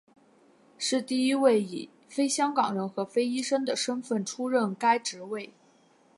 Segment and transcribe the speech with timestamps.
[0.79, 5.53] 是第一位以非香港人和非医生的身份出任该职位。